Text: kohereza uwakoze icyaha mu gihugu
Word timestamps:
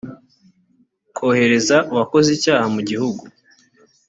kohereza 1.15 1.77
uwakoze 1.91 2.29
icyaha 2.37 2.65
mu 2.75 2.81
gihugu 2.89 3.23